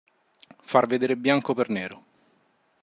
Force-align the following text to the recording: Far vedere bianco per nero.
Far 0.71 0.87
vedere 0.87 1.15
bianco 1.15 1.53
per 1.53 1.69
nero. 1.69 2.03